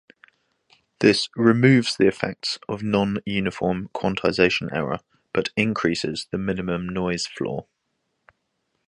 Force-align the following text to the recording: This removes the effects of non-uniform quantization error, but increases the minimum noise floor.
This 0.97 1.29
removes 1.35 1.95
the 1.95 2.07
effects 2.07 2.57
of 2.67 2.81
non-uniform 2.81 3.89
quantization 3.93 4.73
error, 4.75 4.99
but 5.31 5.51
increases 5.55 6.25
the 6.31 6.39
minimum 6.39 6.89
noise 6.89 7.27
floor. 7.27 7.67